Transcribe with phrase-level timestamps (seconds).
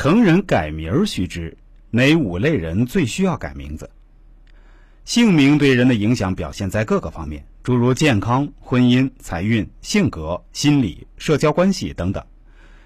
[0.00, 1.56] 成人改名儿须知，
[1.90, 3.90] 哪五类人最需要改名字？
[5.04, 12.24] 姓名对人的影响表现在各个方面，诸如健康、婚姻、财运、性格、心理、社交关系等等。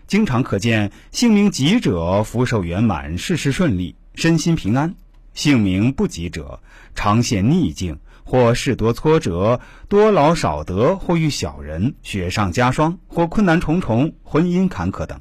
[0.07, 4.89] 经常可见，姓名吉者福寿圆满，事事顺利，身心平安；
[5.35, 6.61] 姓名不吉者，
[6.95, 15.21] 常陷逆境，或事多挫折，多劳少得，或遇小人，雪上加霜，或困难重重，婚姻坎坷等。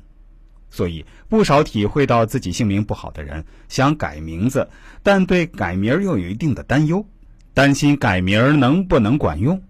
[0.71, 4.67] 所以，不少体会到自己姓名不好的人想改名字，
[5.03, 7.05] 但对改名又有一定的担忧，
[7.53, 9.61] 担心改名能不能管用。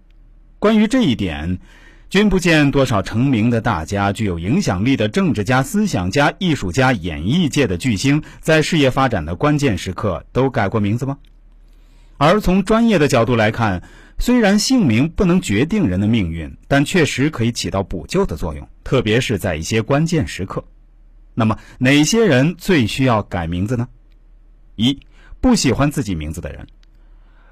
[0.60, 1.58] 关于这一点，
[2.08, 11.18] 君不见多少成名的大家、具有影响力的政治家、思想家、艺术家、演艺界的巨星，在事业发展的关键时刻都改过名字吗？
[12.16, 13.82] 而从专业的角度来看，
[14.18, 20.62] 虽然姓名不能决定人的命运，但确实可以起到补救的作用，特别是在一些关键时刻。
[21.34, 23.88] 那么哪些人最需要改名字呢？
[24.76, 24.98] 一
[25.40, 26.66] 不喜欢自己名字的人，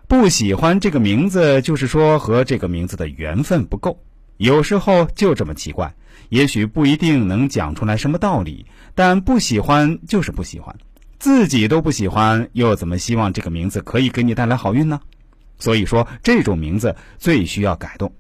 [0.09, 4.03] 不喜欢这个名字，就是说和这个名字的缘分不够。
[4.37, 5.95] 有时候就这么奇怪，
[6.31, 8.65] 也许不一定能讲出来什么道理，
[8.95, 10.75] 但不喜欢就是不喜欢，
[11.19, 14.99] 自己都不喜欢，又怎么希望这个名字可以给你带来好运呢？
[15.59, 18.11] 所以说，这种名字最需要改动。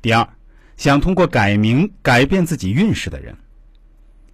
[0.00, 0.26] 第二，
[0.78, 3.36] 想通过改名改变自己运势的人。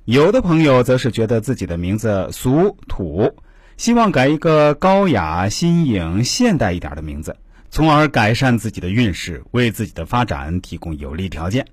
[0.05, 3.37] 有的朋友则是觉得自己的名字俗土，
[3.79, 7.39] 希望改一个高雅、新颖、现代一点的名字，
[7.71, 11.69] 从而改善自己的运势，为自己的发展提供有利条件。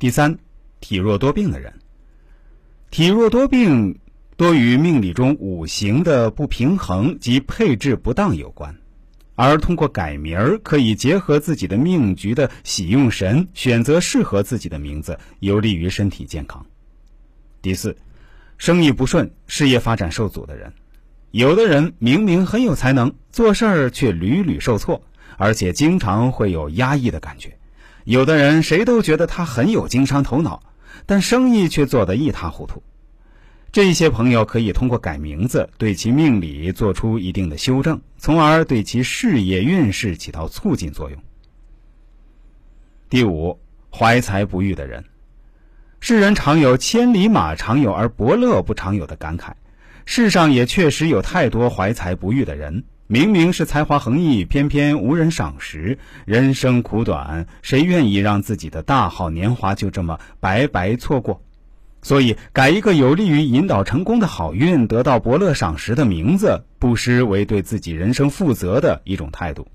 [0.00, 0.38] 第三，
[0.80, 1.74] 体弱多病的人，
[2.90, 4.00] 体弱多病
[4.36, 8.74] 多与命理中五行的不平衡及配置不当有关，
[9.36, 16.66] 而通过改名儿，可以结合自己的命局的喜用神，选择适合自己的名字，有利于身体健康。
[17.60, 17.96] 第四，
[18.56, 20.72] 生意不顺、事业发展受阻的人，
[21.32, 25.02] 有的人明明很有才能，做事儿却屡屡受挫，
[25.36, 27.50] 而且经常会有压抑的感觉；
[28.04, 30.62] 有的人谁都觉得他很有经商头脑，
[31.04, 32.82] 但生意却做得一塌糊涂。
[33.70, 41.22] 这些朋友可以通过改名字，对其命理做出一定的修正，从而对其事业运势起到促进作用。
[43.10, 43.58] 第五，
[43.90, 45.04] 怀才不遇的人。
[46.00, 49.52] 世人常有“千里马常有，而伯乐不常有”的感慨。
[50.04, 55.98] 世上也确实有太多怀才不遇的人，明明是才华横溢，偏偏无人赏识。
[56.24, 61.42] 人生苦短，谁愿意让自己的大好年华就这么白白错过？
[62.00, 69.66] 所以，改一个有利于引导成功的好运、得到伯乐赏识的名字，不失为对自己人生负责的一种态度。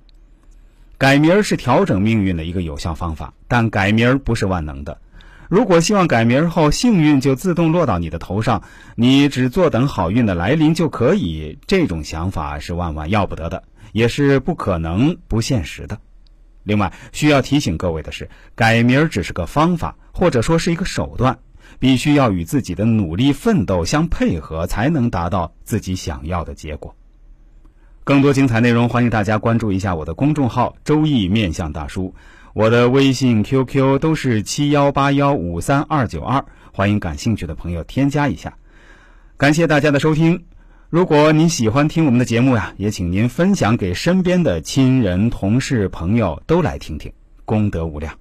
[0.97, 5.00] 改名是调整命运的一个有效方法，但改名不是万能的。
[5.53, 8.63] 如果希望改名后幸运就自动落到你的头上，
[8.95, 15.99] 你只坐等好运的来临就可以，这种想法是万万要不得的，也是不可能、不现实的。
[16.63, 21.37] 另外，需要提醒各位的是，改名只是个方法，或者说是一个手段，
[21.77, 26.95] 必须要与自己的努力奋斗相配合，才能达到自己想要的结果。
[28.03, 32.15] 更多精彩内容，欢迎大家关注一下我的公众号“周易面相大叔”。
[32.53, 38.55] 我的微信、QQ 都是七幺八幺五三二九二，欢迎感兴趣的朋友添加一下。
[39.37, 40.39] 感谢大家的收听。
[40.87, 47.11] 如果您喜欢听我们的节目呀，也请您分享给身边的亲人、同事、朋友都来听听，
[47.43, 48.13] 功德无量。